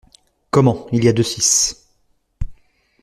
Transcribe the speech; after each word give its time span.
Comment, 0.49 0.87
il 0.91 1.03
y 1.03 1.07
a 1.09 1.13
deux 1.13 1.21
six! 1.21 1.87